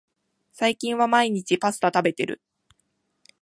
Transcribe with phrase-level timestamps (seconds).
[0.51, 2.41] 最近は毎日パスタ食べてる